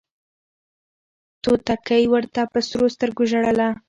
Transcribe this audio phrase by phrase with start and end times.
[1.43, 3.67] توتکۍ ورته په سرو سترګو ژړله